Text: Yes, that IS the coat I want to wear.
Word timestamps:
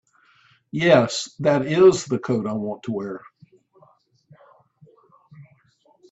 Yes, 0.71 1.25
that 1.41 1.63
IS 1.63 2.05
the 2.05 2.17
coat 2.17 2.47
I 2.47 2.53
want 2.53 2.81
to 2.85 2.91
wear. 2.91 3.21